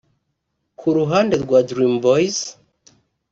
Ku 0.79 0.87
ruhande 0.97 1.35
rwa 1.43 1.59
Dream 1.69 1.93
Boyz 2.03 2.37